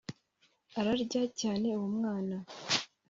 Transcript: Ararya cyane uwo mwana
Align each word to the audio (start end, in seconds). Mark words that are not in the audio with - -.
Ararya 0.77 1.23
cyane 1.39 1.67
uwo 1.77 1.87
mwana 1.97 2.37